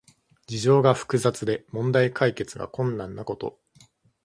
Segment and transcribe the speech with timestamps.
[0.47, 3.59] 事情が複雑で問題解決が困難なこと。